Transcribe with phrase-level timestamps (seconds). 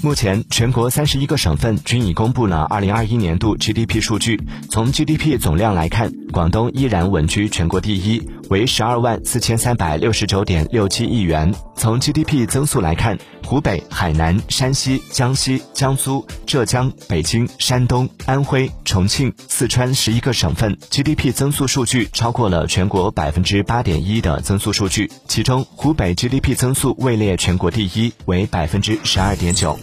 [0.00, 4.40] 目前，全国三十一个省份均已公布了二零二一年度 GDP 数据。
[4.70, 11.52] 从 GDP 总量来看，广东依然稳居全国第一，为十二万四千三百六十九点六七亿元。
[11.74, 25.10] 从 GDP 增速来看，湖北、海南、山西、江西、江苏、浙江、北京、山东、安徽、重庆、四川十一个省份 GDP 增速数据超过了全国百分之八点一的增速数据。
[25.26, 29.78] 其中，湖北 GDP 增速位列全国第一，为百分之十二点九。